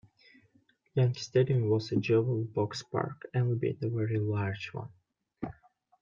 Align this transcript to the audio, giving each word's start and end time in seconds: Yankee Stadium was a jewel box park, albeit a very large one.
Yankee 0.95 1.19
Stadium 1.19 1.69
was 1.69 1.91
a 1.91 1.95
jewel 1.95 2.43
box 2.43 2.81
park, 2.81 3.27
albeit 3.35 3.83
a 3.83 3.87
very 3.89 4.17
large 4.17 4.71
one. 4.73 4.89